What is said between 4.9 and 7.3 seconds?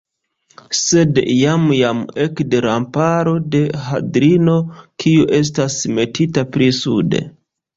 kiu estas metita pli sude.